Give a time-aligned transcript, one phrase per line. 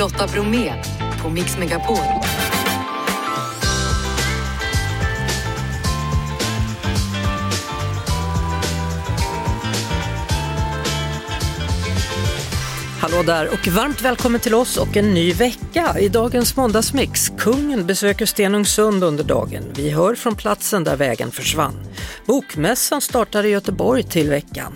[0.00, 0.72] Lotta Bromé
[1.22, 1.96] på Mix Megapol.
[13.00, 15.96] Hallå där och varmt välkommen till oss och en ny vecka.
[16.00, 19.62] I dagens måndagsmix, kungen besöker Stenungsund under dagen.
[19.74, 21.74] Vi hör från platsen där vägen försvann.
[22.30, 24.74] Bokmässan startar i Göteborg till veckan.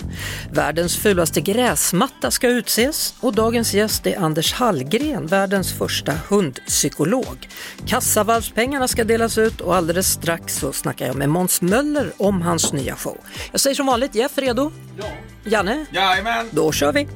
[0.53, 7.49] Världens fulaste gräsmatta ska utses och dagens gäst är Anders Hallgren, världens första hundpsykolog.
[7.87, 12.73] Kassavalvspengarna ska delas ut och alldeles strax så snackar jag med Måns Möller om hans
[12.73, 13.19] nya show.
[13.51, 14.73] Jag säger som vanligt, Jeff redo?
[14.99, 15.05] Ja.
[15.45, 15.87] Janne?
[15.91, 16.49] Jajamän!
[16.51, 17.09] Då kör vi!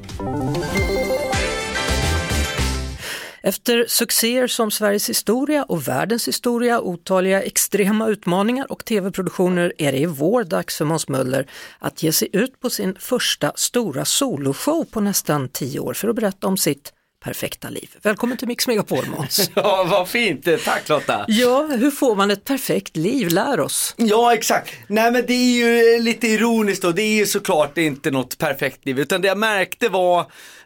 [3.41, 9.97] Efter succéer som Sveriges historia och världens historia, otaliga extrema utmaningar och tv-produktioner är det
[9.97, 11.47] i vår dags för Måns Möller
[11.79, 16.15] att ge sig ut på sin första stora soloshow på nästan tio år för att
[16.15, 17.89] berätta om sitt perfekta liv.
[18.01, 19.51] Välkommen till Mix Megapol Måns.
[19.55, 20.47] Ja, vad fint.
[20.65, 21.25] Tack Lotta.
[21.27, 23.27] Ja, hur får man ett perfekt liv?
[23.29, 23.93] Lär oss.
[23.97, 24.73] Ja, exakt.
[24.87, 26.91] Nej, men det är ju lite ironiskt då.
[26.91, 30.19] Det är ju såklart inte något perfekt liv, utan det jag märkte var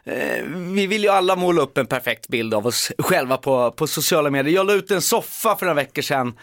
[0.04, 0.44] eh,
[0.74, 4.30] vi vill ju alla måla upp en perfekt bild av oss själva på, på sociala
[4.30, 4.54] medier.
[4.54, 6.34] Jag la ut en soffa för några veckor sedan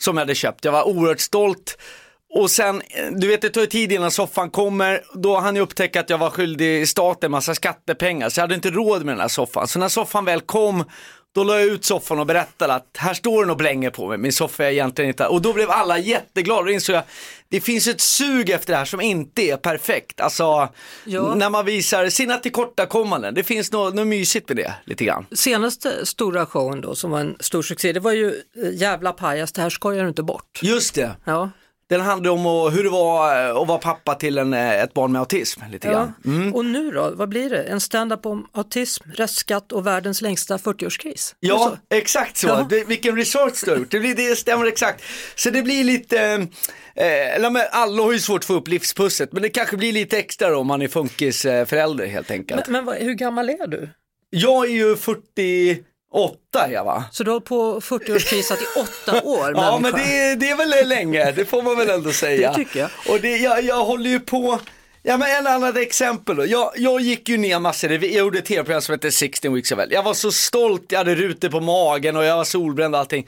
[0.00, 0.64] som jag hade köpt.
[0.64, 1.78] Jag var oerhört stolt.
[2.34, 6.00] Och sen, du vet det tar ju tid innan soffan kommer, då hann jag upptäcka
[6.00, 9.28] att jag var skyldig staten massa skattepengar, så jag hade inte råd med den här
[9.28, 9.68] soffan.
[9.68, 10.84] Så när soffan väl kom,
[11.34, 14.18] då la jag ut soffan och berättade att här står den och blänger på mig,
[14.18, 17.02] min soffa är egentligen inte, och då blev alla jätteglada, och insåg jag,
[17.48, 20.68] det finns ett sug efter det här som inte är perfekt, alltså
[21.04, 21.34] Ja.
[21.34, 25.26] när man visar sina tillkortakommanden, det finns något, något mysigt med det, lite grann.
[25.32, 28.34] Senaste stora showen då som var en stor succé, det var ju eh,
[28.72, 30.60] Jävla pajas, det här skojar du inte bort.
[30.62, 31.50] Just det, Ja,
[31.88, 35.12] den handlar om hur det var eh, att vara pappa till en, eh, ett barn
[35.12, 36.12] med autism, lite Ja.
[36.24, 36.54] Mm.
[36.54, 37.62] Och nu då, vad blir det?
[37.62, 41.34] En stand-up om autism, restskatt och världens längsta 40-årskris?
[41.40, 41.96] Är det Ja, så?
[41.96, 42.46] exakt så.
[42.46, 42.66] Ja.
[42.70, 43.90] Det, vilken research du har gjort.
[43.90, 45.04] Det, blir, det stämmer exakt.
[45.34, 46.46] Så det blir lite,
[46.94, 50.50] eh, alla har ju svårt att få upp livspusslet, men det kanske blir lite extra
[50.50, 52.66] då om man är funkisförälder helt enkelt.
[52.66, 53.88] Men, men vad, hur gammal är du?
[54.30, 55.22] Jag är ju 48
[56.58, 57.04] är jag va?
[57.12, 61.32] Så du har på 40-årskrisat i åtta år Ja men det, det är väl länge,
[61.32, 62.48] det får man väl ändå säga.
[62.48, 62.90] Det tycker jag.
[63.08, 64.60] Och det, jag, jag håller ju på,
[65.02, 66.46] ja men en annat exempel då.
[66.46, 69.78] Jag, jag gick ju ner massor, jag gjorde ett tv-program som hette 16 weeks of
[69.78, 69.92] hell.
[69.92, 73.26] Jag var så stolt, jag hade rutor på magen och jag var solbränd och allting.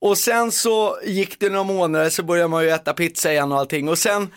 [0.00, 3.58] Och sen så gick det några månader så började man ju äta pizza igen och
[3.58, 3.88] allting.
[3.88, 4.34] Och sen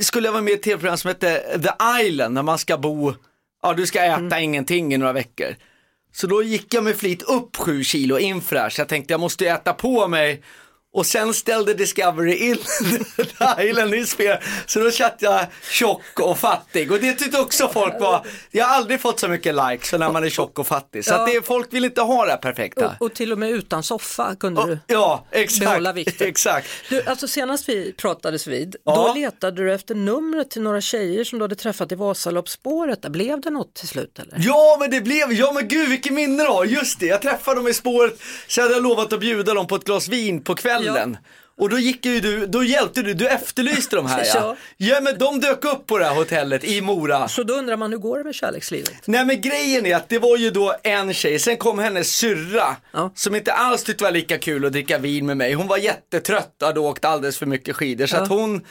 [0.00, 3.14] skulle jag vara med i ett tv-program som hette The Island, när man ska bo,
[3.62, 5.56] ja du ska äta ingenting i några veckor.
[6.16, 9.12] Så då gick jag med flit upp 7 kilo inför det här, så jag tänkte
[9.12, 10.42] jag måste äta på mig.
[10.96, 12.56] Och sen ställde Discovery in
[13.16, 14.36] The Island i spel,
[14.66, 16.92] så då satt jag tjock och fattig.
[16.92, 20.24] Och det tyckte också folk var, jag har aldrig fått så mycket likes när man
[20.24, 21.04] är tjock och fattig.
[21.04, 22.86] Så att det, folk vill inte ha det här perfekta.
[23.00, 25.60] Och, och till och med utan soffa kunde du Ja, exakt.
[25.60, 26.28] behålla vikten.
[26.28, 26.68] exakt.
[26.88, 28.94] Du, alltså senast vi pratades vid, Ja.
[28.94, 33.08] då letade du efter numret till några tjejer som du hade träffat i Vasaloppsspåret.
[33.08, 34.34] Blev det något till slut eller?
[34.38, 37.68] Ja men det blev, ja men gud vilken minne då, just det, jag träffade dem
[37.68, 40.85] i spåret, så hade jag lovat att bjuda dem på ett glas vin på kvällen.
[41.58, 44.56] Och då gick ju du, då hjälpte du, du efterlyste de här ja.
[44.76, 45.00] Ja.
[45.00, 47.28] Men de dök upp på det här hotellet i Mora.
[47.28, 48.92] Så då undrar man, hur går det med kärlekslivet?
[49.06, 52.76] Nej men grejen är att det var ju då en tjej, sen kom hennes syrra
[52.92, 53.12] Ja.
[53.14, 55.52] som inte alls tyckte det var lika kul att dricka vin med mig.
[55.52, 58.20] Hon var jättetrött och hade åkt alldeles för mycket skidor så Ja.
[58.22, 58.64] att hon,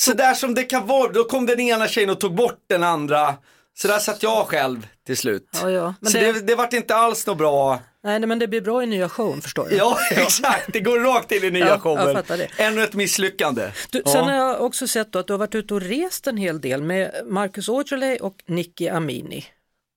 [0.00, 2.82] så där som det kan vara, då kom den ena tjejen och tog bort den
[2.82, 3.34] andra.
[3.78, 5.48] Så där satt jag själv till slut.
[5.62, 5.94] Ja, ja.
[6.00, 7.80] Men så det- det, det vart inte alls något bra.
[8.04, 9.78] Nej, nej men det blir bra i nya showen förstår jag.
[9.78, 10.72] Ja, exakt.
[10.72, 12.22] Det går rakt in i nya Ja, showen.
[12.56, 13.70] Ännu ett misslyckande.
[13.90, 14.12] Du, ja.
[14.12, 16.82] Sen har jag också sett att du har varit ute och rest en hel del
[16.82, 19.44] med Marcus Aujalay och Nicky Amini.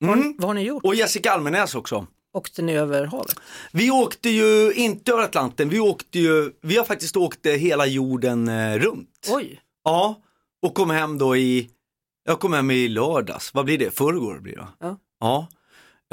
[0.03, 0.35] Mm.
[0.37, 0.83] Vad har ni gjort?
[0.83, 2.07] Och Jessica Almenäs också.
[2.33, 3.35] Åkte ni över havet?
[3.71, 8.47] Vi åkte ju inte över Atlanten, vi åkte ju, vi har faktiskt åkt hela jorden
[8.47, 9.27] eh, runt.
[9.29, 10.21] Oj, Ja,
[10.61, 11.69] och kom hem då i,
[12.25, 14.97] jag kom hem i lördags, vad blir det, förrgår blir det Ja.
[15.19, 15.47] Ja.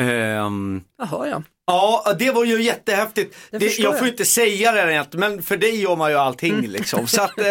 [0.04, 1.42] Ehm, jaha ja.
[1.66, 3.36] Ja, det var ju jättehäftigt.
[3.50, 7.06] Det jag får inte säga det egentligen, men för dig gör man ju allting liksom.
[7.06, 7.44] Så att, eh,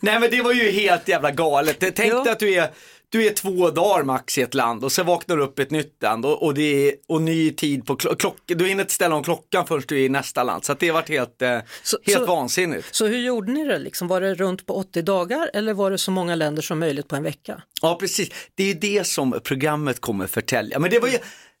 [0.00, 1.76] nej men det var ju helt jävla galet.
[1.80, 2.70] Tänk dig att du är,
[3.08, 5.70] du är två dagar max i ett land och sen vaknar du upp i ett
[5.70, 8.92] nytt land och, och det är och ny tid på klo- klock, du hinner inte
[8.94, 10.64] ställa om klockan förrän du är i nästa land.
[10.64, 12.94] Så det har varit helt, eh, Så- helt så- vansinnigt.
[12.94, 13.78] Så hur gjorde ni det?
[13.78, 14.08] Liksom?
[14.08, 17.16] Var det runt på 80 dagar eller var det så många länder som möjligt på
[17.16, 17.62] en vecka?
[17.82, 20.78] Ja precis, det är ju det som programmet kommer förtälja.
[20.78, 21.18] Men det var ju,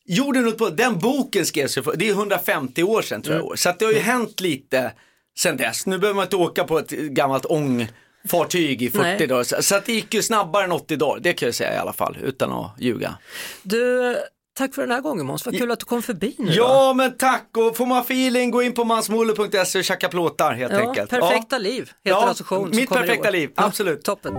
[0.08, 3.44] jorden runt på, den boken skrevs ju för, det är 150 år sedan tror jag.
[3.44, 3.56] Mm.
[3.56, 4.92] Så att det har ju hänt lite
[5.38, 5.86] sedan dess.
[5.86, 9.26] Nu behöver man inte åka på ett gammalt ångfartyg i 40 Nej.
[9.26, 9.42] dagar.
[9.42, 11.78] Så- Så att det gick ju snabbare än 80 dagar, det kan jag säga i
[11.78, 13.18] alla fall, utan att ljuga.
[13.62, 14.16] Du,
[14.58, 16.52] tack för den här gången Måns, vad kul att du kom förbi nu.
[16.52, 16.94] Ja, då.
[16.94, 20.88] men tack och får man feeling gå in på mansmolle.se och tjacka plåtar helt ja,
[20.88, 21.10] enkelt.
[21.10, 21.58] Perfekta ja.
[21.58, 24.00] liv heter ja, showen Mitt perfekta liv, absolut.
[24.04, 24.34] Ja, toppen.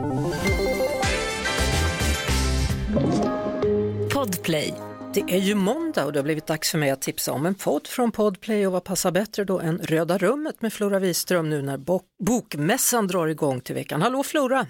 [4.14, 4.89] Podplay.
[5.14, 7.56] Det är ju måndag och det har blivit dags för mig att tipsa om en
[7.56, 11.62] podd från Podplay och vad passar bättre då än Röda rummet med Flora Wiström nu
[11.62, 14.02] när bok bokmässan drar igång till veckan.
[14.02, 14.66] Hallå Flora!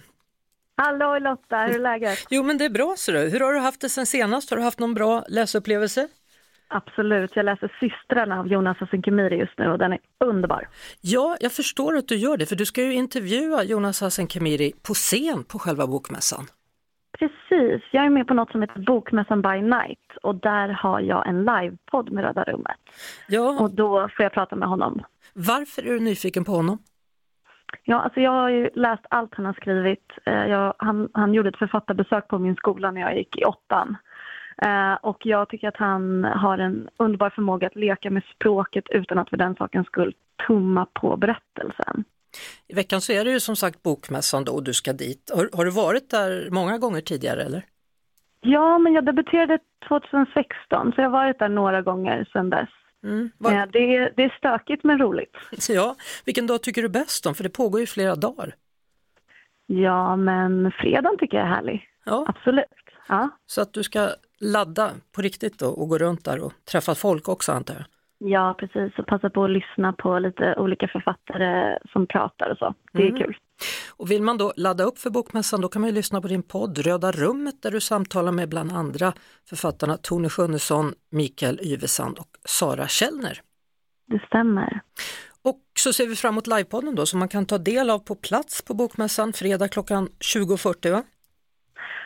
[0.75, 2.27] Hallå Lotta, hur är läget?
[2.29, 3.19] Jo men det är bra så du.
[3.19, 4.49] Hur har du haft det sen senast?
[4.49, 6.07] Har du haft någon bra läsupplevelse?
[6.67, 10.67] Absolut, jag läser Systrarna av Jonas Hassan Khemiri just nu och den är underbar.
[11.01, 14.73] Ja, jag förstår att du gör det för du ska ju intervjua Jonas Hassan Khemiri
[14.81, 16.47] på scen på själva bokmässan.
[17.19, 21.27] Precis, jag är med på något som heter Bokmässan by night och där har jag
[21.27, 22.77] en livepodd med Röda rummet.
[23.27, 23.59] Ja.
[23.59, 25.01] Och då får jag prata med honom.
[25.33, 26.77] Varför är du nyfiken på honom?
[27.83, 30.11] Ja, alltså jag har ju läst allt han har skrivit.
[30.25, 33.97] Eh, jag, han, han gjorde ett författarbesök på min skola när jag gick i åttan.
[34.65, 39.17] Uh, och jag tycker att han har en underbar förmåga att leka med språket utan
[39.17, 40.15] att för den saken skull
[40.47, 42.03] tumma på berättelsen.
[42.67, 45.31] I veckan så är det ju som sagt Bokmässan då och du ska dit.
[45.35, 47.65] Har, har, du varit där många gånger tidigare eller?
[48.41, 52.69] Ja, men jag debuterade 2016 så jag har varit där några gånger sedan dess.
[53.03, 53.51] Mm, var...
[53.51, 55.35] ja, det, är, det är stökigt men roligt.
[55.69, 55.95] Ja,
[56.25, 57.35] vilken dag tycker du bäst om?
[57.35, 58.55] För det pågår ju flera dagar.
[59.65, 61.87] Ja, men fredagen tycker jag är härlig.
[62.05, 62.25] Ja.
[62.27, 62.65] Absolut.
[63.07, 63.29] Ja.
[63.45, 64.09] Så att du ska
[64.39, 67.85] ladda på riktigt då och gå runt där och träffa folk också antar jag?
[68.19, 68.99] Ja, precis.
[68.99, 72.73] Och passa på att lyssna på lite olika författare som pratar och så.
[72.93, 73.21] Det är mm.
[73.21, 73.37] kul.
[73.97, 76.77] Och vill man då ladda upp för Bokmässan då kan man lyssna på din podd
[76.77, 79.13] Röda rummet där du samtalar med bland andra
[79.49, 83.41] författarna Tone Schunnesson, Mikael Yvesand och Sara Källner.
[84.07, 84.81] Det stämmer.
[85.43, 88.15] Och så ser vi fram emot livepodden då som man kan ta del av på
[88.15, 91.03] plats på Bokmässan fredag klockan 20.40 va?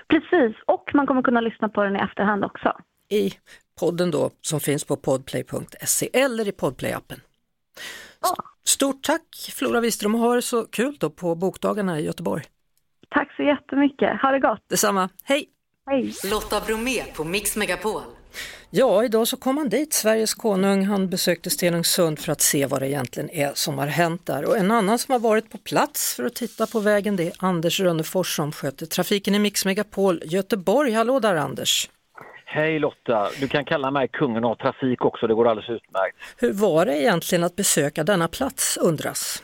[0.08, 2.78] Precis, och man kommer kunna lyssna på den i efterhand också.
[3.10, 3.32] I
[3.80, 7.20] podden då som finns på podplay.se eller i podplay-appen.
[8.66, 12.44] Stort tack Flora Wiström och ha det så kul då på bokdagarna i Göteborg.
[13.10, 14.60] Tack så jättemycket, ha det gott!
[14.70, 15.50] Detsamma, hej!
[15.86, 16.14] Hej!
[16.32, 18.02] Lotta Bromé på Mix Megapol.
[18.70, 20.86] Ja, idag så kom han dit, Sveriges konung.
[20.86, 24.46] Han besökte Stenungsund för att se vad det egentligen är som har hänt där.
[24.46, 27.34] Och en annan som har varit på plats för att titta på vägen det är
[27.38, 30.92] Anders Rönnefors som sköter trafiken i Mix Megapol Göteborg.
[30.92, 31.90] Hallå där Anders!
[32.56, 33.30] Hej Lotta!
[33.40, 36.18] Du kan kalla mig kungen av trafik också, det går alldeles utmärkt.
[36.38, 39.44] Hur var det egentligen att besöka denna plats undras?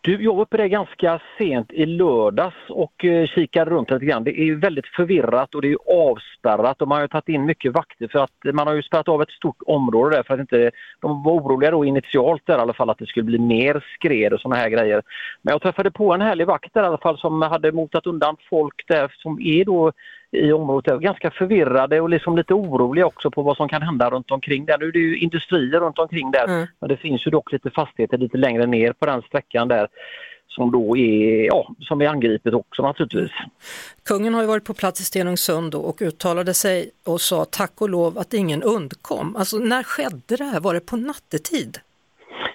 [0.00, 4.24] Du, jag var uppe där ganska sent i lördags och eh, kikade runt lite grann.
[4.24, 8.08] Det är väldigt förvirrat och det är avspärrat och man har tagit in mycket vakter
[8.08, 10.70] för att man har ju spärrat av ett stort område där för att inte,
[11.00, 14.32] de var oroliga då initialt där i alla fall att det skulle bli mer skred
[14.32, 15.02] och sådana här grejer.
[15.42, 18.36] Men jag träffade på en härlig vakt där i alla fall som hade motat undan
[18.50, 19.92] folk där som är då
[20.32, 24.10] i området är ganska förvirrade och liksom lite oroliga också på vad som kan hända
[24.10, 24.78] runt omkring där.
[24.78, 26.66] Nu är det ju industrier runt omkring där mm.
[26.80, 29.88] men det finns ju dock lite fastigheter lite längre ner på den sträckan där
[30.48, 33.30] som då är, ja, som är angripet också naturligtvis.
[34.02, 37.88] Kungen har ju varit på plats i Stenungsund och uttalade sig och sa tack och
[37.88, 39.36] lov att ingen undkom.
[39.36, 40.60] Alltså när skedde det här?
[40.60, 41.78] Var det på nattetid?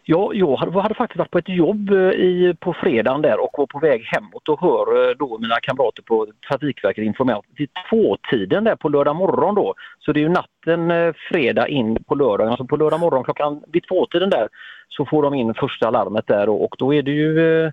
[0.08, 3.56] Ja, jag hade, hade faktiskt varit på ett jobb eh, i, på fredagen där och
[3.58, 8.64] var på väg hemåt och hör eh, då mina kamrater på Trafikverket informera vid tvåtiden
[8.64, 9.74] där på lördag morgon då.
[10.00, 13.64] Så det är ju natten eh, fredag in på lördagen, alltså på lördag morgon klockan
[13.68, 14.48] vid tvåtiden där
[14.90, 17.72] så får de in första larmet där och, och då är det ju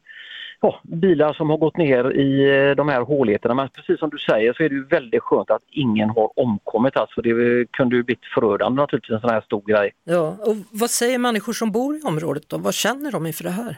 [0.63, 3.55] ja, bilar som har gått ner i eh, de här håligheterna.
[3.55, 6.97] Men precis som du säger så är det ju väldigt skönt att ingen har omkommit.
[6.97, 9.91] Alltså det kunde ju blivit förödande naturligtvis en sån här stor grej.
[10.05, 12.59] Ja, och vad säger människor som bor i området då?
[12.59, 13.77] Vad känner de inför det här?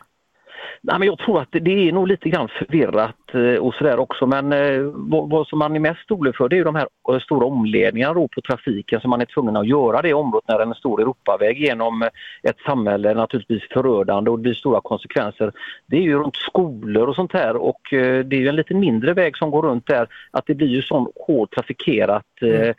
[0.86, 4.26] Nej, men jag tror att det är nog lite grann förvirrat eh, och sådär också
[4.26, 6.88] men eh, vad, vad, som man är mest orolig för det är ju de här
[7.10, 10.74] eh, stora omledningarna på trafiken som man är tvungen att göra det området när en
[10.74, 12.02] stor Europaväg genom
[12.42, 15.52] ett samhälle är naturligtvis förödande och det blir stora konsekvenser.
[15.86, 19.12] Det är ju runt skolor och sånt här och det är ju en lite mindre
[19.14, 22.74] väg som går runt där att det blir ju så hårt trafikerat mm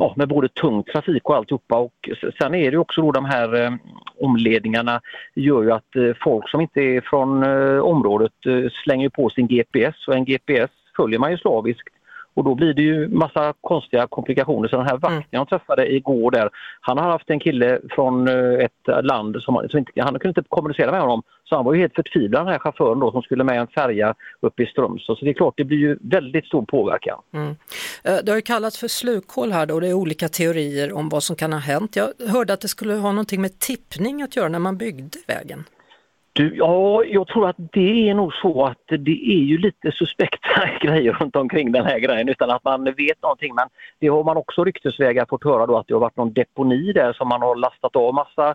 [0.00, 1.76] ja, med både tung trafik och alltihopa.
[1.76, 3.72] Och sen är det också då de här eh,
[4.20, 5.00] omledningarna
[5.34, 9.46] gör ju att eh, folk som inte är från eh, området eh, slänger på sin
[9.46, 11.99] GPS och en GPS följer man ju slaviskt
[12.40, 14.68] och då blir det ju massa konstiga komplikationer.
[14.68, 15.24] Så den här vakten mm.
[15.30, 19.78] jag träffade igår där, han har haft en kille från eh, ett land som, som
[19.78, 21.22] inte, han kunde inte kommunicera med honom.
[21.44, 24.14] Så han var ju helt förtvivlad den här chauffören då som skulle med en färja
[24.40, 25.18] upp i Strömstad.
[25.18, 27.18] Så det är klart, det blir ju väldigt stor påverkan.
[27.34, 27.48] Mm.
[28.04, 31.08] Eh, det har ju kallats för slukhål här då och det är olika teorier om
[31.08, 31.96] vad som kan ha hänt.
[31.96, 35.64] Jag hörde att det skulle ha någonting med tippning att göra när man byggde vägen.
[36.40, 40.60] Du, ja, jag tror att det är nog så att det är ju lite suspekta
[40.80, 43.54] grejer runt omkring den här grejen utan att man vet någonting.
[43.54, 43.68] Men
[43.98, 47.12] det har man också ryktesvägar fått höra då att det har varit någon deponi där
[47.12, 48.54] som man har lastat av massa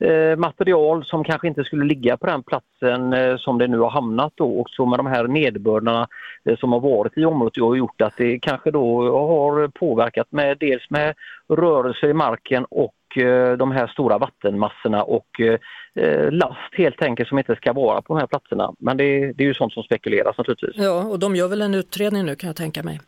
[0.00, 3.90] eh, material som kanske inte skulle ligga på den platsen eh, som det nu har
[3.90, 4.60] hamnat då.
[4.60, 6.08] Och så med de här nederbördarna
[6.44, 10.58] eh, som har varit i området har gjort att det kanske då har påverkat med
[10.58, 11.14] dels med
[11.48, 17.38] rörelse i marken och eh, de här stora vattenmassorna och eh, last helt enkelt som
[17.38, 18.72] inte ska vara på de här platserna.
[18.78, 20.76] Men det, det är ju sånt som spekuleras naturligtvis.
[20.76, 23.00] Ja, och de gör väl en utredning nu kan jag tänka mig.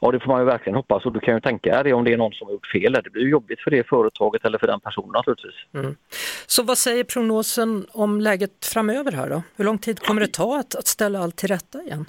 [0.00, 2.12] Ja, det får man ju verkligen hoppas och du kan ju tänka dig om det
[2.12, 2.92] är någon som har gjort fel.
[2.92, 5.54] Det blir jobbigt för det företaget eller för den personen naturligtvis.
[5.74, 5.96] Mm.
[6.46, 9.42] Så vad säger prognosen om läget framöver här då?
[9.56, 12.04] Hur lång tid kommer det ta att, att ställa allt till rätta igen?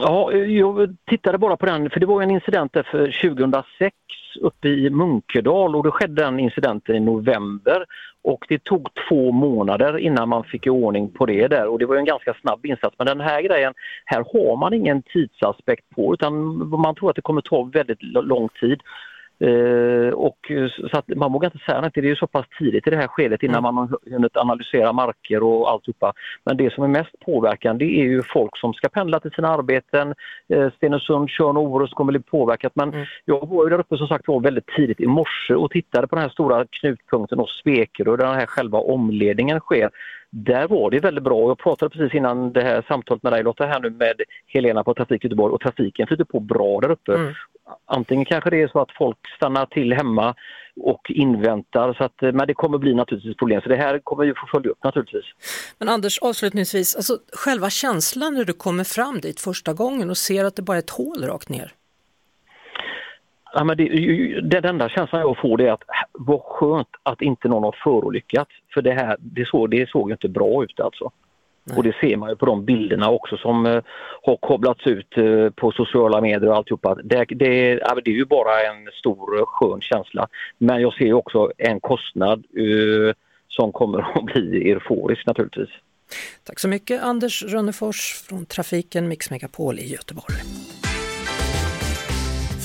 [0.00, 3.96] Ja, jag tittade bara på den, för det var en incident där för 2006
[4.40, 7.84] uppe i Munkedal och då skedde den incidenten i november
[8.22, 11.86] och det tog två månader innan man fick i ordning på det där och det
[11.86, 12.94] var en ganska snabb insats.
[12.98, 16.34] Men den här grejen, här har man ingen tidsaspekt på utan
[16.80, 18.80] man tror att det kommer ta väldigt lång tid.
[19.42, 20.38] Uh, och
[20.90, 22.96] så att man vågar inte säga något, det är ju så pass tidigt i det
[22.96, 23.74] här skedet innan mm.
[23.74, 26.12] man har hunnit analysera marker och alltihopa.
[26.44, 30.14] Men det som är mest påverkande är ju folk som ska pendla till sina arbeten.
[30.54, 33.06] Uh, Stenungsund, Tjörn och Orust kommer bli påverkat men mm.
[33.24, 36.16] jag var ju där uppe som sagt var väldigt tidigt i morse och tittade på
[36.16, 39.90] den här stora knutpunkten och Spekerö där den här själva omledningen sker
[40.34, 41.48] där var det väldigt bra.
[41.48, 44.94] Jag pratade precis innan det här samtalet med dig Lotta här nu med Helena på
[44.94, 47.14] Trafik Göteborg och trafiken flyter på bra där uppe.
[47.14, 47.34] Mm.
[47.86, 50.34] Antingen kanske det är så att folk stannar till hemma
[50.80, 54.34] och inväntar så att, men det kommer bli naturligtvis problem så det här kommer vi
[54.34, 55.24] få följa upp naturligtvis.
[55.78, 60.44] Men Anders avslutningsvis, alltså själva känslan när du kommer fram dit första gången och ser
[60.44, 61.72] att det bara är ett hål rakt ner?
[63.54, 67.48] Ja, men det, den enda känslan jag får det är att vad skönt att inte
[67.48, 68.50] någon har förolyckats.
[68.74, 71.10] För det här det såg, det såg inte bra ut alltså.
[71.64, 71.78] Nej.
[71.78, 73.82] Och det ser man ju på de bilderna också som uh,
[74.22, 76.94] har koblats ut uh, på sociala medier och alltihopa.
[76.94, 77.34] Det, det,
[78.04, 80.28] det är ju bara en stor skön känsla.
[80.58, 83.14] Men jag ser också en kostnad eh,
[83.48, 85.70] som kommer att bli euforisk naturligtvis.
[86.44, 90.34] Tack så mycket Anders Rönnefors från Trafiken Mix Megapol i Göteborg.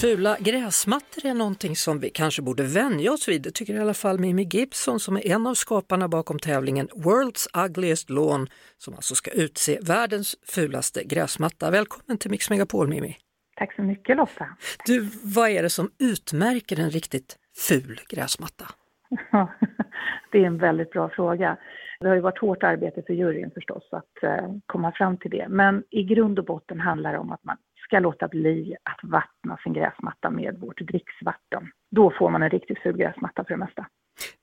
[0.01, 3.93] Fula gräsmattor är någonting som vi kanske borde vänja oss vid, det tycker i alla
[3.93, 9.15] fall Mimi Gibson som är en av skaparna bakom tävlingen World's Ugliest Lawn som alltså
[9.15, 11.71] ska utse världens fulaste gräsmatta.
[11.71, 13.17] Välkommen till Mix Megapol Mimi!
[13.55, 14.47] Tack så mycket Lotta!
[14.85, 18.65] Du, vad är det som utmärker en riktigt ful gräsmatta?
[20.31, 21.57] det är en väldigt bra fråga.
[21.99, 25.47] Det har ju varit hårt arbete för juryn förstås att eh, komma fram till det.
[25.49, 29.57] Men i grund och botten handlar det om att man ska låta bli att vattna
[29.63, 31.71] sin gräsmatta med vårt dricksvatten.
[31.91, 33.87] Då får man en riktigt ful gräsmatta för det mesta.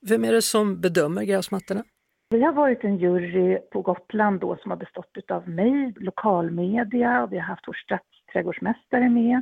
[0.09, 1.83] Vem är det som bedömer gräsmattorna?
[2.29, 7.33] Vi har varit en jury på Gotland då som har bestått av mig, lokalmedia och
[7.33, 9.41] vi har haft vår stadsträdgårdsmästare med.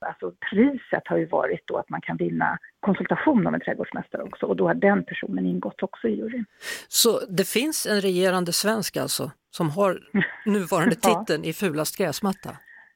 [0.00, 4.46] Alltså priset har ju varit då att man kan vinna konsultation av en trädgårdsmästare också
[4.46, 6.44] och då har den personen ingått också i juryn.
[6.88, 9.98] Så det finns en regerande svensk alltså som har
[10.46, 11.50] nuvarande titeln ja.
[11.50, 12.50] i fulast gräsmatta?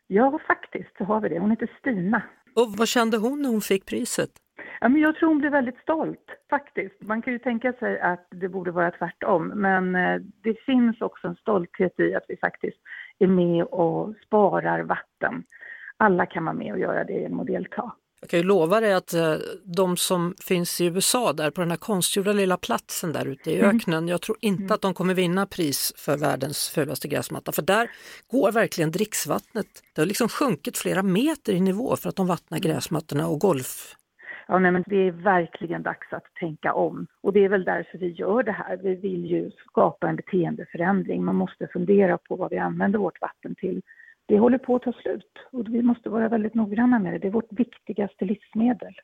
[0.06, 1.38] Ja, faktiskt så har vi det.
[1.38, 2.22] Hon heter Stina.
[2.56, 4.30] Och vad kände hon när hon fick priset?
[4.80, 7.02] Ja, men jag tror hon blev väldigt stolt, faktiskt.
[7.02, 11.28] Man kan ju tänka sig att det borde vara tvärtom, men eh, det finns också
[11.28, 12.78] en stolthet i att vi faktiskt
[13.18, 15.44] är med och sparar vatten.
[15.96, 17.92] Alla kan vara med och göra det genom att delta.
[18.20, 19.34] Jag kan ju lova dig att eh,
[19.64, 23.60] de som finns i USA där på den här konstgjorda lilla platsen där ute i
[23.60, 23.76] mm.
[23.76, 24.74] öknen, jag tror inte mm.
[24.74, 27.90] att de kommer vinna pris för världens fulaste gräsmatta för där
[28.30, 32.58] går verkligen dricksvattnet, det har liksom sjunkit flera meter i nivå för att de vattnar
[32.58, 32.70] mm.
[32.70, 33.96] gräsmattorna och golf
[34.48, 37.06] Ja, nej, men det är verkligen dags att tänka om.
[37.20, 38.76] Och det är väl därför vi gör det här.
[38.76, 41.24] Vi vill ju skapa en beteendeförändring.
[41.24, 43.82] Man måste fundera på vad vi använder vårt vatten till
[44.26, 47.18] det håller på att ta slut och vi måste vara väldigt noggranna med det.
[47.18, 48.94] Det är vårt viktigaste livsmedel.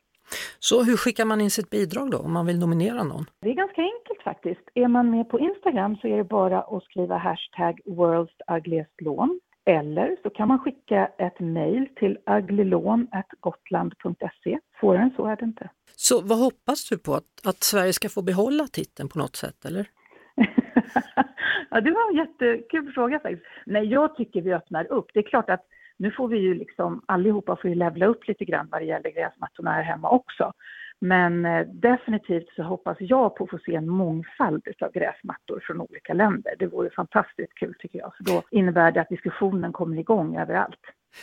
[0.58, 3.24] Så hur skickar man in sitt bidrag då om man vill nominera någon?
[3.40, 4.60] Det är ganska enkelt faktiskt.
[4.74, 9.40] Är man med på Instagram så är det bara att skriva hashtag World's Ugliest Lawn.
[9.64, 14.58] Eller så kan man skicka ett mejl till uglylån.gotland.se.
[14.80, 15.70] Svårare än så är det inte.
[15.96, 17.14] Så vad hoppas du på?
[17.14, 19.86] Att, att Sverige ska få behålla titeln på något sätt eller?
[21.70, 23.46] ja, det var en jättekul fråga faktiskt.
[23.66, 25.10] Nej, jag tycker vi öppnar upp.
[25.14, 28.44] Det är klart att nu får vi ju liksom, allihopa får ju levla upp lite
[28.44, 30.52] grann vad det gäller gräsmattorna här hemma också.
[31.00, 35.80] Men eh, definitivt så hoppas jag på att få se en mångfald av gräsmattor från
[35.80, 36.54] olika länder.
[36.58, 40.80] Det vore fantastiskt kul tycker jag, för då innebär det att diskussionen kommer igång överallt.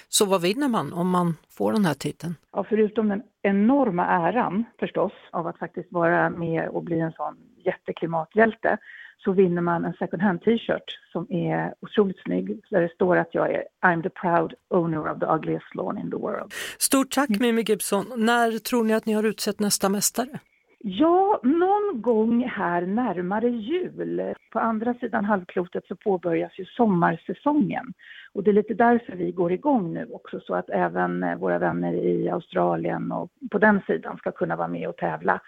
[0.07, 2.35] Så vad vinner man om man får den här titeln?
[2.51, 7.37] Ja, förutom den enorma äran förstås av att faktiskt vara med och bli en sån
[7.65, 8.77] jätteklimathjälte
[9.17, 13.29] så vinner man en second hand t-shirt som är otroligt snygg där det står att
[13.31, 16.53] jag är I'm the proud owner of the ugliest lawn in the world.
[16.77, 18.05] Stort tack Mimmi Gibson.
[18.15, 20.39] När tror ni att ni har utsett nästa mästare?
[20.79, 24.33] Ja, någon gång här närmare jul.
[24.51, 27.93] På andra sidan halvklotet så påbörjas ju sommarsäsongen.
[28.33, 31.59] Och det är lite därför vi går igång nu också, så att även eh, våra
[31.59, 35.41] vänner i Australien och på den sidan ska kunna vara med och tävla.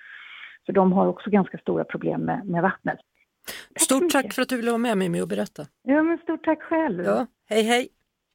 [0.65, 2.99] För de har också ganska stora problem med, med vattnet.
[3.79, 5.67] Stort tack för att du ville vara med Mimmi och berätta.
[5.83, 7.05] Ja, men stort tack själv.
[7.05, 7.89] Ja, hej hej!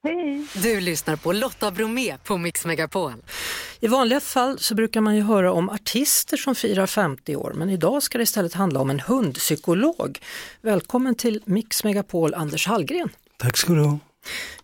[0.04, 0.46] Hej!
[0.62, 3.12] Du lyssnar på Lotta Bromé på Mix Megapol.
[3.80, 7.70] I vanliga fall så brukar man ju höra om artister som firar 50 år men
[7.70, 10.18] idag ska det istället handla om en hundpsykolog.
[10.60, 13.08] Välkommen till Mix Megapol Anders Hallgren.
[13.36, 13.98] Tack ska du ha.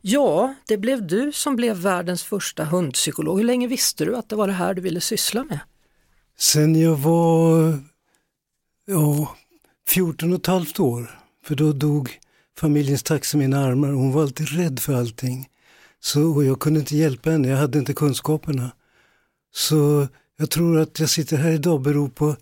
[0.00, 3.38] Ja, det blev du som blev världens första hundpsykolog.
[3.38, 5.60] Hur länge visste du att det var det här du ville syssla med?
[6.38, 7.78] Sen jag var
[8.84, 9.36] ja,
[9.90, 12.18] 14 och ett halvt år, för då dog
[12.58, 13.88] familjens tax i mina armar.
[13.88, 15.48] Hon var alltid rädd för allting.
[16.00, 18.70] Så, och jag kunde inte hjälpa henne, jag hade inte kunskaperna.
[19.54, 22.36] Så jag tror att jag sitter här idag beror på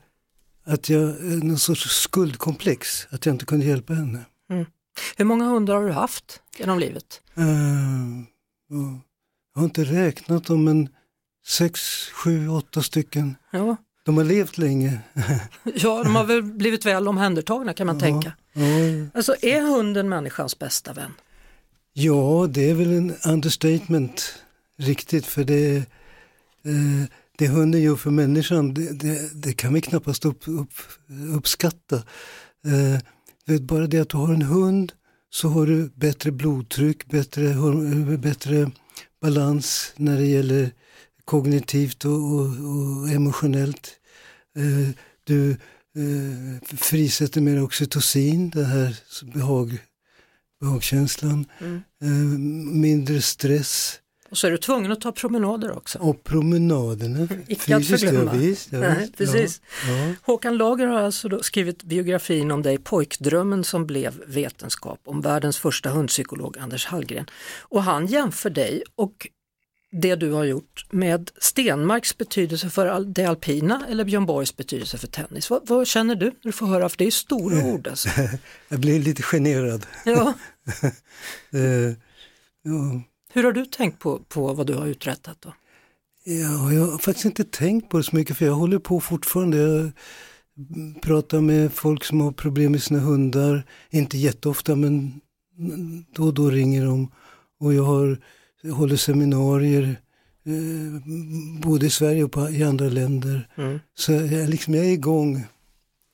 [0.64, 4.25] att jag, någon sorts skuldkomplex, att jag inte kunde hjälpa henne.
[4.50, 4.67] Mm.
[5.17, 7.23] Hur många hundar har du haft genom livet?
[7.38, 7.45] Uh,
[9.55, 10.88] jag har inte räknat dem, men
[11.47, 13.37] sex, sju, åtta stycken.
[13.50, 13.76] Ja.
[14.09, 14.99] De har levt länge.
[15.75, 18.33] ja, de har väl blivit väl omhändertagna kan man ja, tänka.
[18.53, 18.62] Ja.
[19.15, 21.12] Alltså är hunden människans bästa vän?
[21.93, 24.35] Ja, det är väl en understatement
[24.79, 30.25] riktigt för det, eh, det hunden gör för människan, det, det, det kan vi knappast
[30.25, 30.73] upp, upp,
[31.35, 31.97] uppskatta.
[32.67, 33.00] Eh,
[33.47, 34.93] vet, bara det att du har en hund
[35.31, 37.55] så har du bättre blodtryck, bättre,
[38.17, 38.71] bättre
[39.21, 40.71] balans när det gäller
[41.25, 43.98] kognitivt och, och, och emotionellt.
[44.59, 48.97] Eh, du eh, frisätter mer oxytocin, den här
[49.35, 49.79] behag,
[50.61, 51.47] behagkänslan.
[51.61, 51.83] Mm.
[52.03, 52.38] Eh,
[52.81, 54.00] mindre stress.
[54.31, 55.99] Och så är du tvungen att ta promenader också.
[55.99, 57.29] Och promenaderna.
[57.49, 58.35] Icke att förglömma.
[58.35, 59.61] Ja, visst, ja, Nej, precis.
[59.89, 60.15] Ja, ja.
[60.23, 65.91] Håkan Lager har alltså skrivit biografin om dig, Pojkdrömmen som blev vetenskap, om världens första
[65.91, 67.26] hundpsykolog Anders Hallgren.
[67.61, 69.28] Och han jämför dig och
[69.91, 75.07] det du har gjort med Stenmarks betydelse för det alpina eller Björn Borgs betydelse för
[75.07, 75.51] tennis.
[75.51, 78.09] Vad, vad känner du när du får höra, för det är stora ord alltså.
[78.69, 79.87] Jag blir lite generad.
[80.05, 80.35] Ja.
[81.55, 81.61] uh,
[82.63, 83.03] ja.
[83.33, 85.55] Hur har du tänkt på, på vad du har uträttat då?
[86.25, 89.59] Ja, jag har faktiskt inte tänkt på det så mycket för jag håller på fortfarande.
[89.59, 89.93] Jag
[91.03, 95.21] pratar med folk som har problem med sina hundar, inte jätteofta men
[96.15, 97.11] då och då ringer de.
[97.61, 98.19] Och jag har
[98.64, 99.97] håller seminarier
[100.47, 101.12] eh,
[101.62, 103.49] både i Sverige och på, i andra länder.
[103.56, 103.80] Mm.
[103.94, 105.44] Så jag, liksom, jag är igång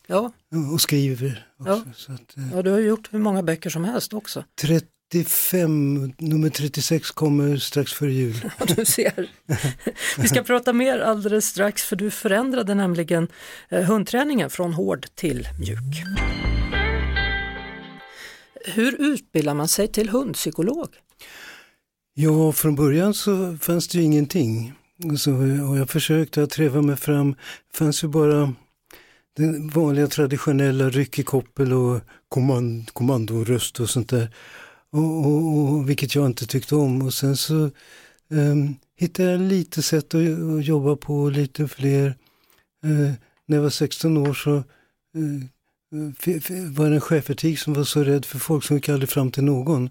[0.06, 0.32] ja.
[0.72, 1.46] och skriver.
[1.58, 2.14] Också, ja.
[2.14, 4.44] Att, eh, ja, du har gjort hur många böcker som helst också.
[4.60, 8.50] 35, nummer 36 kommer strax före jul.
[8.58, 9.30] Ja, du ser.
[10.18, 13.28] Vi ska prata mer alldeles strax för du förändrade nämligen
[13.68, 16.04] eh, hundträningen från hård till mjuk.
[18.66, 20.88] Hur utbildar man sig till hundpsykolog?
[22.16, 24.72] Ja, från början så fanns det ju ingenting.
[25.18, 25.32] Så,
[25.68, 27.30] och jag försökte att träva mig fram.
[27.72, 28.54] Det fanns ju bara
[29.36, 34.34] den vanliga traditionella ryck i koppel och kommand, kommandoröst och sånt där.
[34.90, 37.02] Och, och, och, vilket jag inte tyckte om.
[37.02, 37.70] Och sen så
[38.30, 42.06] um, hittade jag lite sätt att, att jobba på, lite fler.
[42.86, 43.12] Uh,
[43.46, 45.42] när jag var 16 år så uh,
[46.70, 49.44] var det en chefetik som var så rädd för folk som gick aldrig fram till
[49.44, 49.90] någon.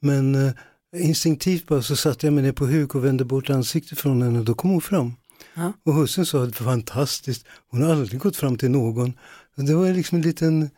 [0.00, 0.52] Men uh,
[0.94, 4.38] instinktivt bara så satte jag mig ner på huk och vände bort ansiktet från henne
[4.38, 5.12] och då kom hon fram.
[5.54, 5.72] Ja.
[5.82, 9.12] Och hussen sa att det var fantastiskt, hon har aldrig gått fram till någon.
[9.54, 10.70] Det var liksom en liten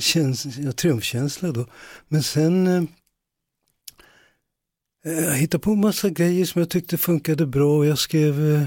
[0.00, 1.66] käns ja, triumfkänsla då.
[2.08, 2.84] Men sen eh,
[5.02, 8.62] jag hittade på en massa grejer som jag tyckte funkade bra och jag skrev, eh,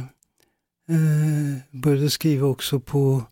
[0.96, 3.24] eh började skriva också på,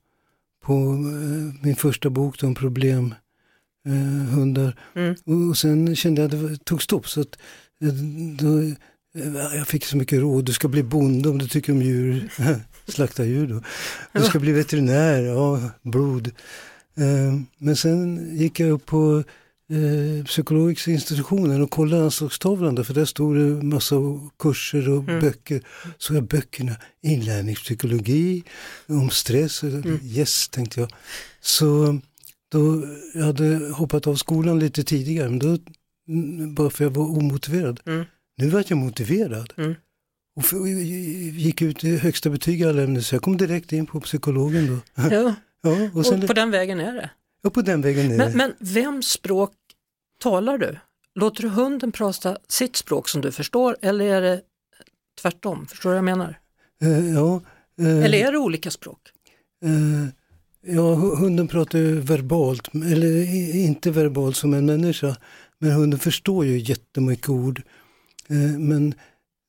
[0.62, 3.16] på eh, min första bok, De problem
[3.90, 4.76] eh, hundar.
[4.96, 5.16] Mm.
[5.26, 7.38] Och, och, sen kände jag att det tog stopp så att
[7.84, 7.94] eh,
[8.40, 11.82] då, eh, jag fick så mycket råd, du ska bli bonde om du tycker om
[11.82, 12.30] djur,
[12.88, 13.62] slakta djur då.
[14.20, 16.32] Du ska bli veterinär, ja, blod.
[16.98, 19.24] Eh, men sen gick jag upp på
[19.70, 23.96] eh, psykologiska institutionen och kollade anslagstavlan där, för där stod det massa
[24.40, 25.20] kurser och mm.
[25.20, 25.62] böcker.
[25.98, 28.44] Så jag böckerna, inlärningspsykologi,
[28.88, 30.00] om stress, mm.
[30.04, 30.90] yes tänkte jag.
[31.42, 32.00] Så
[32.52, 32.84] då,
[33.14, 35.58] jag hade hoppat av skolan lite tidigare, men då,
[36.56, 37.80] bara för jag var omotiverad.
[37.86, 38.06] Mm.
[38.38, 39.54] Nu var jag motiverad.
[39.58, 39.76] Mm.
[40.36, 43.86] Och för, gick ut i högsta betyg i alla ämnen, så jag kom direkt in
[43.86, 45.04] på psykologen då.
[45.12, 45.36] Ja.
[45.62, 47.10] ja och, sen, och på den vägen är det?
[47.42, 48.38] Ja, på den vägen är Men, det.
[48.38, 49.54] men vems språk
[50.22, 50.78] talar du?
[51.16, 54.42] Låter du hunden prata sitt språk som du förstår eller är det
[55.22, 55.68] tvärtom?
[55.68, 56.40] Förstår du vad jag menar?
[56.82, 57.42] Eh, ja,
[57.80, 59.00] eh, Eller är det olika språk?
[59.66, 60.14] eh,
[60.66, 65.16] ja, hu- hunden pratar ju verbalt, eller inte verbalt som en människa.
[65.60, 67.62] Men hunden förstår ju jättemycket ord.
[68.28, 68.94] Eh, men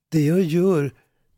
[0.08, 0.92] det jag gör,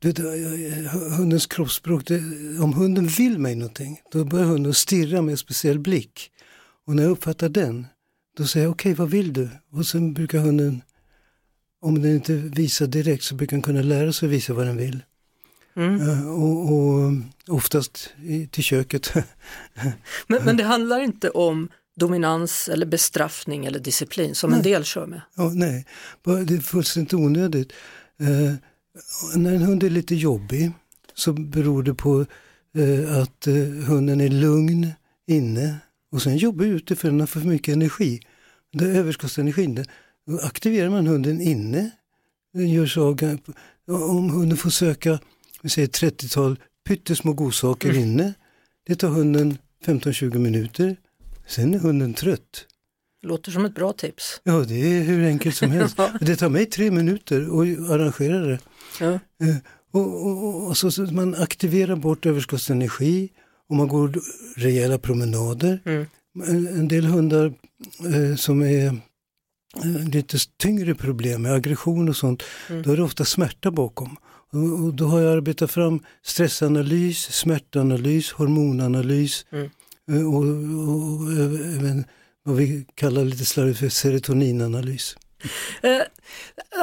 [0.04, 2.18] eh, hundens kroppsspråk, det,
[2.60, 6.30] om hunden vill mig någonting, då börjar hunden stirra med en speciell blick.
[6.86, 7.86] Och när jag uppfattar den,
[8.36, 9.48] då säger jag okej, vad vill du?
[9.72, 10.82] Och sen brukar hunden,
[11.80, 15.02] om den inte visar direkt så brukar den kunna lära sig visa vad den vill.
[15.76, 16.00] Mm.
[16.00, 17.12] Eh, och, och
[17.48, 19.14] oftast i, till köket.
[20.26, 24.72] Men, men det handlar inte om dominans eller bestraffning eller disciplin som en Nej.
[24.72, 25.20] del kör med.
[25.36, 25.86] ja, nej,
[26.24, 27.72] det är fullständigt onödigt.
[28.20, 28.54] Eh,
[29.36, 30.72] när en hund är lite jobbig
[31.14, 32.26] så beror det på
[32.76, 33.54] eh, att eh,
[33.86, 34.88] hunden är lugn
[35.26, 35.76] inne
[36.12, 38.20] och sen jobbar ute för den har för mycket energi.
[38.72, 39.74] Det är överskottsenergin.
[40.26, 41.90] Då Aktiverar man hunden inne,
[42.54, 43.38] den gör saker,
[43.88, 45.18] om hunden får söka
[45.62, 48.34] vi säger 30-tal pyttesmå godsaker inne,
[48.86, 50.96] det tar hunden 15-20 minuter,
[51.46, 52.66] sen är hunden trött.
[53.22, 54.40] Låter som ett bra tips.
[54.44, 55.96] Ja, det är hur enkelt som helst.
[56.20, 58.58] Det tar mig tre minuter att arrangera det.
[59.00, 59.12] Ja.
[59.12, 59.56] Eh,
[59.90, 63.28] Och, och, och så, så man aktiverar bort överskottsenergi
[63.68, 64.14] och man går
[64.56, 65.80] rejäla promenader.
[65.84, 66.06] Mm.
[66.46, 67.52] En, en del hundar
[68.14, 68.86] eh, som är
[69.84, 72.82] eh, lite tyngre problem med aggression och sånt, Mm.
[72.82, 74.16] då är det ofta smärta bakom.
[74.52, 79.70] Och, då har jag arbetat fram stressanalys, smärtanalys, hormonanalys Mm.
[80.10, 80.44] eh, och,
[80.88, 81.32] och, och
[81.76, 82.04] även
[82.44, 85.16] vad vi kallar lite slarvigt för serotoninanalys.
[85.82, 86.00] Eh,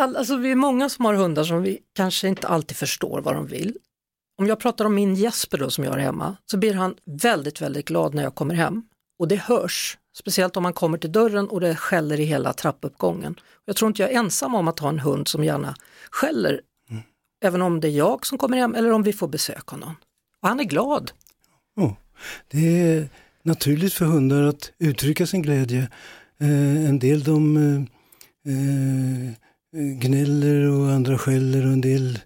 [0.01, 3.36] all- Alltså vi är många som har hundar som vi kanske inte alltid förstår vad
[3.36, 3.77] de vill.
[4.38, 7.62] Om jag pratar om min Jesper då som jag har hemma så blir han väldigt,
[7.62, 8.84] väldigt glad när jag kommer hem.
[9.19, 13.36] Och det hörs, speciellt om man kommer till dörren och det skäller i hela trappuppgången.
[13.65, 15.75] Jag tror inte jag är ensam om att ha en hund som gärna
[16.12, 16.62] skäller,
[17.41, 19.95] även om det är jag som kommer hem eller om vi får besök av någon.
[20.41, 21.12] Och han är glad.
[21.75, 21.95] Ja,
[22.47, 23.10] det är
[23.43, 25.80] naturligt för hundar att uttrycka sin glädje.
[26.39, 29.34] Eh, en del de eh, eh,
[29.99, 32.19] gnäller och andra skäller och en del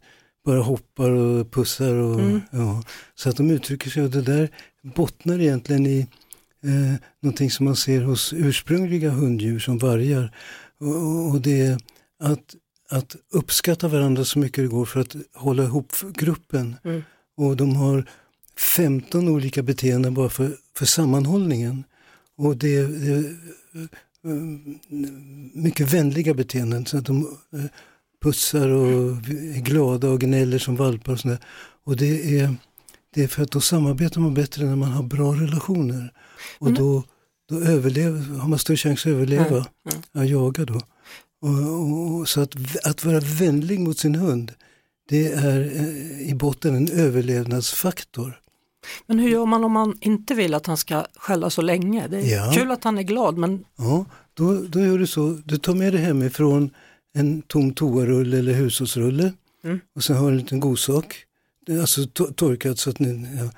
[0.45, 1.93] bara hoppar och pussar.
[1.95, 2.41] Och, Mm.
[2.51, 2.83] ja,
[3.15, 4.49] så att de uttrycker sig och det där
[4.81, 6.07] bottnar egentligen i
[6.63, 10.35] eh, någonting som man ser hos ursprungliga hunddjur som vargar.
[10.79, 11.77] Och- och det är
[12.19, 12.55] att,
[12.93, 16.75] att uppskatta varandra så mycket det går för att hålla ihop gruppen.
[16.83, 17.01] Mm.
[17.37, 18.09] Och de har
[18.75, 21.83] 15 olika beteenden bara för, för sammanhållningen.
[22.37, 23.23] Och det är, det är
[24.25, 24.41] eh,
[25.53, 26.85] mycket vänliga beteenden.
[26.85, 27.63] Så att de eh,
[28.23, 31.37] pussar och är glada och gnäller som valpar och sådär.
[31.83, 32.55] Och det är,
[33.13, 36.13] det är för att då samarbetar man bättre när man har bra relationer.
[36.59, 36.79] Och Mm.
[36.79, 37.03] då,
[37.49, 40.81] då överlever, har man större chans att överleva, Mm, att jaga då.
[41.43, 44.51] Och, och, så att, att vara vänlig mot sin hund,
[45.09, 46.89] det är eh, i botten en
[47.47, 48.39] överlevnadsfaktor.
[49.07, 52.07] Men hur gör man om man inte vill att han ska skälla så länge?
[52.07, 52.51] Det är Ja.
[52.55, 55.93] kul att han är glad men Ja, då, då gör du så, du tar med
[55.93, 56.69] dig hemifrån
[57.15, 59.33] en tom toarulle eller hushållsrulle
[59.65, 59.79] Mm.
[59.95, 61.15] och sen har du en liten godsak,
[61.81, 63.49] alltså to- torkat så att ni, ja.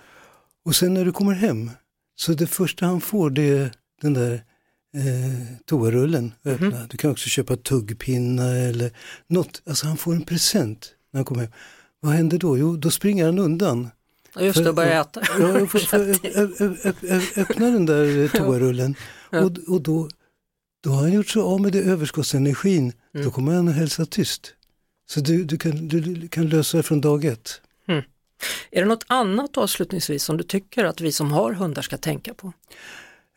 [0.66, 1.70] Och sen när du kommer hem,
[2.16, 3.72] så det första han får det är
[4.02, 4.44] den där
[4.96, 6.88] eh, toarullen öppna.
[6.90, 8.92] Du kan också köpa tuggpinnar eller
[9.28, 11.52] något, alltså han får en present när han kommer hem.
[12.00, 12.58] Vad händer då?
[12.58, 13.90] Jo, då springer han undan.
[14.40, 15.22] Just det, För- börja äta.
[15.40, 15.48] Ja,
[15.98, 18.96] ö- ö- öppna den där eh, toarullen
[19.32, 20.10] och, och då,
[20.84, 22.94] då har han gjort sig av med det överskottsenergin.
[23.14, 23.26] Mm.
[23.26, 24.54] Då kommer han att hälsa tyst.
[25.10, 27.62] Så du, du, kan, du kan lösa det från dag ett.
[28.72, 32.34] Är det något annat avslutningsvis som du tycker att vi som har hundar ska tänka
[32.34, 32.54] på?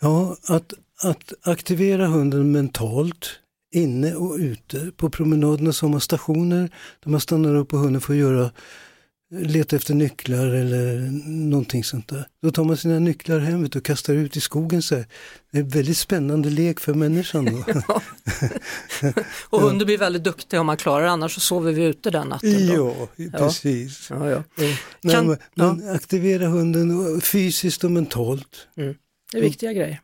[0.00, 3.30] Ja, att, att aktivera hunden mentalt,
[3.74, 4.90] inne och ute.
[4.96, 6.70] På promenaderna så har stationer
[7.04, 8.50] där man stannar upp och hunden får göra
[9.30, 12.28] leta efter nycklar eller någonting sånt där.
[12.42, 15.06] Då tar man sina nycklar hem och kastar ut i skogen så här.
[15.52, 17.64] Det är en väldigt spännande lek för människan då.
[19.50, 22.28] Och hunden blir väldigt duktig om man klarar det, annars så sover vi ute den
[22.28, 22.66] natten.
[22.66, 23.08] Då.
[23.16, 24.10] ja, precis.
[24.10, 24.42] Ja, ja.
[24.56, 28.68] Nej, Kan- men, men aktivera hunden fysiskt och mentalt.
[29.32, 30.00] Det är viktiga grejer.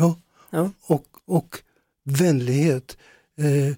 [0.00, 0.16] Ja.
[0.50, 0.70] Ja.
[0.86, 1.58] Och, och
[2.04, 2.96] vänlighet.
[3.38, 3.76] Eh,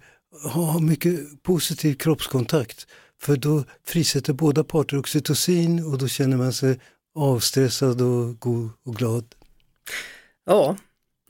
[0.53, 2.87] ha mycket positiv kroppskontakt.
[3.21, 6.81] För då frisätter båda parter oxytocin och då känner man sig
[7.15, 9.35] avstressad och god och glad.
[10.45, 10.77] Ja,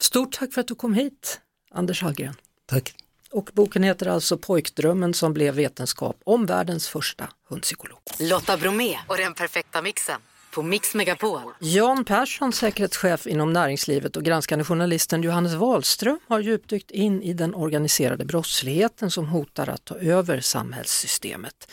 [0.00, 2.34] stort tack för att du kom hit, Anders Hallgren.
[2.66, 2.94] Tack.
[3.30, 7.98] Och boken heter alltså Pojkdrömmen som blev vetenskap om världens första hundpsykolog.
[8.18, 10.20] Lotta Bromé och den perfekta mixen.
[10.54, 11.40] På Mix Megapol.
[11.58, 17.54] Jan Persson, säkerhetschef inom näringslivet och granskande journalisten Johannes Wahlström har djupdykt in i den
[17.54, 21.70] organiserade brottsligheten som hotar att ta över samhällssystemet.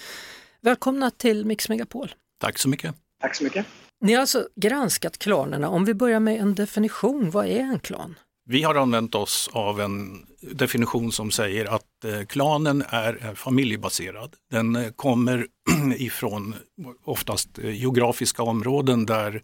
[0.61, 2.13] Välkomna till Mix Megapol.
[2.41, 2.95] Tack så mycket.
[3.21, 3.65] Tack så mycket.
[4.01, 5.69] Ni har alltså granskat klanerna.
[5.69, 8.15] Om vi börjar med en definition, vad är en klan?
[8.51, 14.35] Vi har använt oss av en definition som säger att eh, klanen är familjebaserad.
[14.51, 15.47] Den eh, kommer
[15.97, 16.55] ifrån
[17.03, 19.43] oftast eh, geografiska områden där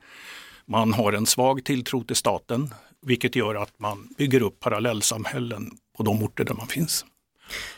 [0.65, 6.03] man har en svag tilltro till staten, vilket gör att man bygger upp parallellsamhällen på
[6.03, 7.05] de orter där man finns.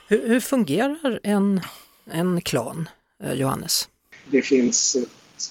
[0.08, 1.62] Hur, hur fungerar en,
[2.12, 2.90] en klan,
[3.34, 3.90] Johannes?
[4.26, 4.98] Det finns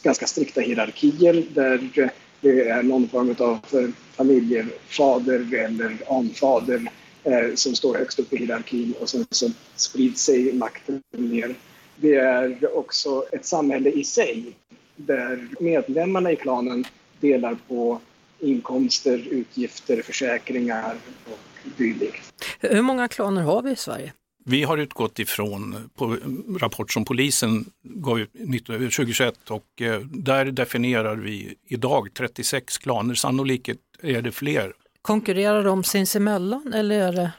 [0.03, 2.11] ganska strikta hierarkier där
[2.47, 6.91] det är någon form av eh, familjefader eller anfader
[7.25, 11.55] eh, som står högst upp i hierarkin och sen så sprids sig makten ner.
[11.97, 14.57] Det är också ett samhälle i sig
[14.97, 16.85] där medlemmarna i klanen
[17.21, 18.01] delar på
[18.39, 22.33] inkomster, utgifter, försäkringar och dylikt.
[22.61, 24.13] Hur många klaner har vi i Sverige?
[24.49, 26.17] Vi har utgått ifrån på
[26.61, 33.15] rapport som polisen gav ut 2021 och eh, där definierar vi idag 36 klaner.
[33.15, 33.69] Sannolikt
[34.03, 34.73] är det fler.
[35.03, 37.33] Konkurrerar de sinsemellan eller är det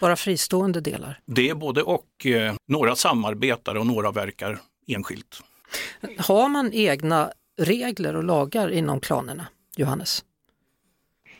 [0.00, 1.20] bara fristående delar?
[1.26, 2.26] Det är både och.
[2.26, 5.42] Eh, några samarbetar och några verkar enskilt.
[6.18, 10.24] Har man egna regler och lagar inom klanerna, Johannes?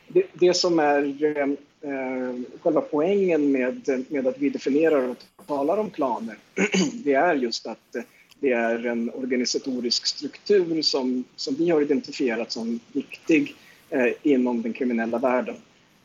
[0.08, 1.46] Det, det som är eh,
[1.84, 6.36] Eh, själva poängen med, med att vi definierar och talar om klaner,
[7.04, 7.96] det är just att
[8.40, 13.54] det är en organisatorisk struktur som, som vi har identifierat som viktig
[13.90, 15.56] eh, inom den kriminella världen.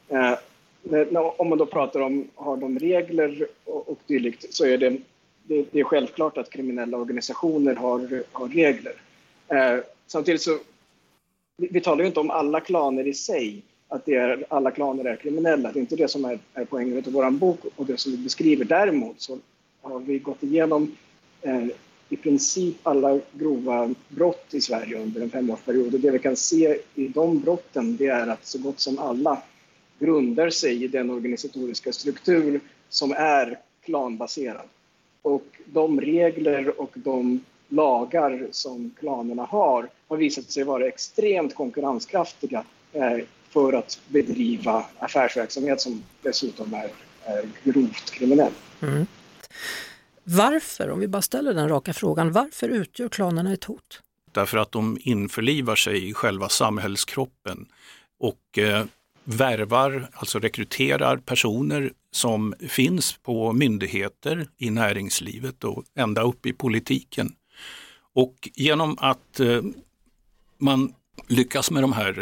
[0.09, 0.33] Eh,
[1.37, 4.97] om man då pratar om, har de regler och, och dylikt, så är det,
[5.43, 8.93] det, det, är självklart att kriminella organisationer har, har regler.
[9.47, 10.57] Eh, samtidigt så,
[11.57, 15.05] vi, vi talar ju inte om alla klaner i sig, att det är, alla klaner
[15.05, 15.71] är kriminella.
[15.71, 18.17] Det är inte det som är, är poängen med vår bok och det som vi
[18.17, 18.65] beskriver.
[18.65, 19.37] Däremot så
[19.81, 20.95] har vi gått igenom
[21.41, 21.65] eh,
[22.09, 25.93] i princip alla grova brott i Sverige under en femårsperiod.
[25.93, 29.41] Och det vi kan se i de brotten det är att så gott som alla
[29.99, 34.67] grundar sig i den organisatoriska struktur som är klanbaserad.
[35.21, 42.63] Och de regler och de lagar som klanerna har har visat sig vara extremt konkurrenskraftiga
[42.93, 43.17] eh,
[43.49, 46.89] för att bedriva affärsverksamhet som dessutom är,
[47.23, 48.53] är grovt kriminell.
[48.81, 49.05] Mm.
[50.23, 54.01] Varför, om vi bara ställer den raka frågan, varför utgör klanerna ett hot?
[54.31, 57.65] Därför att de införlivar sig i själva samhällskroppen
[58.19, 58.85] och eh,
[59.23, 67.35] värvar, alltså rekryterar personer som finns på myndigheter, i näringslivet och ända upp i politiken.
[68.13, 69.61] Och genom att eh,
[70.57, 70.93] man
[71.27, 72.13] lyckas med de här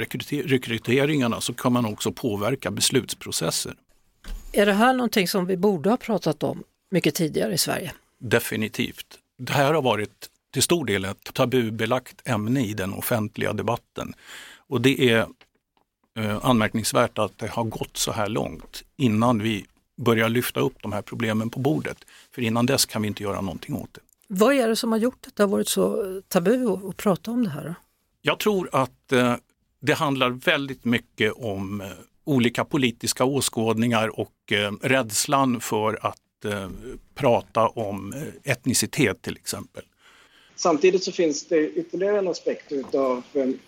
[0.47, 3.75] rekryteringarna så kan man också påverka beslutsprocesser.
[4.51, 7.93] Är det här någonting som vi borde ha pratat om mycket tidigare i Sverige?
[8.19, 9.19] Definitivt.
[9.38, 14.13] Det här har varit till stor del ett tabubelagt ämne i den offentliga debatten.
[14.67, 15.27] Och det är
[16.19, 19.65] eh, anmärkningsvärt att det har gått så här långt innan vi
[19.97, 21.97] börjar lyfta upp de här problemen på bordet.
[22.31, 24.01] För innan dess kan vi inte göra någonting åt det.
[24.27, 27.43] Vad är det som har gjort att det har varit så tabu att prata om
[27.43, 27.75] det här?
[28.21, 29.36] Jag tror att eh,
[29.82, 31.88] det handlar väldigt mycket om eh,
[32.23, 36.21] olika politiska åskådningar och eh, rädslan för att
[37.15, 39.84] prata om etnicitet till exempel.
[40.56, 43.23] Samtidigt så finns det ytterligare en aspekt utav,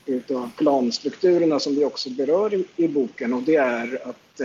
[0.05, 4.41] utav klanstrukturerna som vi också berör i, i boken och det är att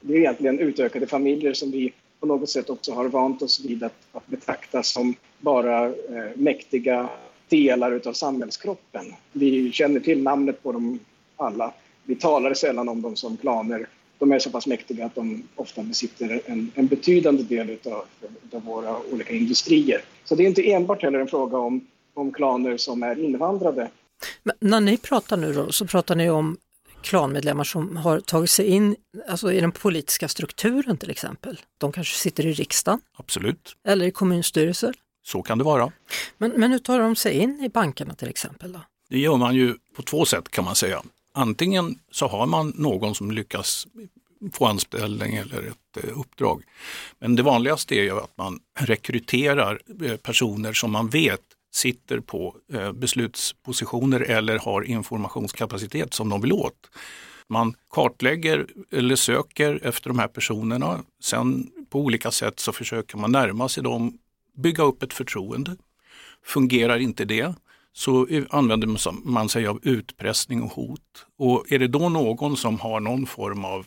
[0.00, 3.82] det är egentligen utökade familjer som vi på något sätt också har vant oss vid
[3.82, 7.08] att, att betrakta som bara eh, mäktiga
[7.50, 9.14] delar av samhällskroppen.
[9.32, 10.98] Vi känner till namnet på dem
[11.36, 11.72] alla.
[12.04, 13.86] Vi talar sällan om dem som klaner.
[14.18, 17.78] De är så pass mäktiga att de ofta besitter en, en betydande del
[18.52, 20.00] av våra olika industrier.
[20.24, 23.88] Så det är inte enbart heller en fråga om, om klaner som är invandrade.
[24.42, 26.56] Men när ni pratar nu då, så pratar ni om
[27.02, 28.96] klanmedlemmar som har tagit sig in
[29.28, 31.60] alltså i den politiska strukturen till exempel.
[31.78, 33.00] De kanske sitter i riksdagen?
[33.16, 33.76] Absolut.
[33.88, 34.94] Eller i kommunstyrelser?
[35.22, 35.92] Så kan det vara.
[36.38, 38.72] Men, men hur tar de sig in i bankerna till exempel?
[38.72, 38.80] Då?
[39.08, 41.02] Det gör man ju på två sätt kan man säga.
[41.34, 43.86] Antingen så har man någon som lyckas
[44.52, 46.62] få anställning eller ett eh, uppdrag.
[47.18, 51.40] Men det vanligaste är ju att man rekryterar eh, personer som man vet
[51.72, 56.90] sitter på eh, beslutspositioner eller har informationskapacitet som de vill åt.
[57.48, 61.00] Man kartlägger eller söker efter de här personerna.
[61.22, 64.18] Sen på olika sätt så försöker man närma sig dem
[64.56, 65.76] bygga upp ett förtroende.
[66.44, 67.54] Fungerar inte det
[67.92, 71.26] så använder man sig av utpressning och hot.
[71.36, 73.86] Och är det då någon som har någon form av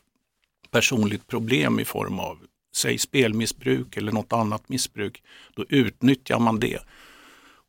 [0.71, 2.39] personligt problem i form av
[2.75, 5.23] säg spelmissbruk eller något annat missbruk,
[5.55, 6.79] då utnyttjar man det.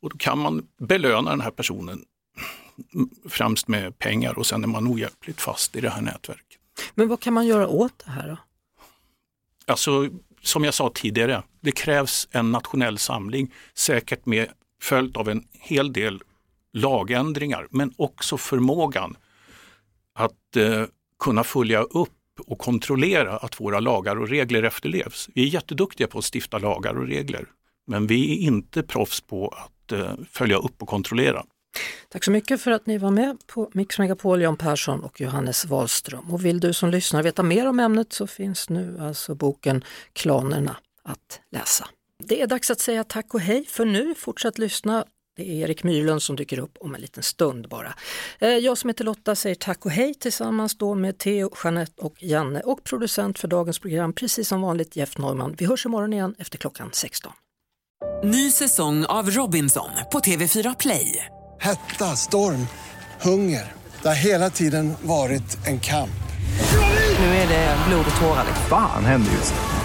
[0.01, 2.05] Och då kan man belöna den här personen
[3.29, 6.59] främst med pengar och sen är man ohjälpligt fast i det här nätverket.
[6.95, 8.37] Men vad kan man göra åt det här då?
[9.67, 10.09] Alltså,
[10.41, 14.47] som jag sa tidigare, det krävs en nationell samling, säkert med
[14.81, 16.21] följt av en hel del
[16.73, 19.17] lagändringar, men också förmågan
[20.13, 20.83] att eh,
[21.19, 22.11] kunna följa upp
[22.47, 25.29] och kontrollera att våra lagar och regler efterlevs.
[25.33, 27.45] Vi är jätteduktiga på att stifta lagar och regler,
[27.87, 31.43] men vi är inte proffs på att eh, följa upp och kontrollera.
[32.09, 35.65] Tack så mycket för att ni var med på Mix Megapol, Jan Persson och Johannes
[35.65, 36.33] Wahlström.
[36.33, 40.77] Och vill du som lyssnar veta mer om ämnet så finns nu alltså boken Klanerna
[41.05, 41.87] att läsa.
[42.23, 44.15] Det är dags att säga tack och hej för nu.
[44.15, 45.05] Fortsätt lyssna.
[45.37, 47.93] Det är Erik Myrlund som dyker upp om en liten stund bara.
[48.39, 52.23] Eh, jag som heter Lotta säger tack och hej tillsammans då med Theo, Jeanette och
[52.23, 55.55] Janne och producent för dagens program, precis som vanligt Jeff Neumann.
[55.57, 57.33] Vi hörs imorgon igen efter klockan 16.
[58.23, 61.25] Ny säsong av Robinson på TV4 Play.
[61.59, 62.67] Hetta, storm,
[63.21, 63.73] hunger.
[64.01, 66.09] Det har hela tiden varit en kamp.
[67.19, 68.45] Nu är det blod och tårar.
[68.69, 69.84] Fan händer just det.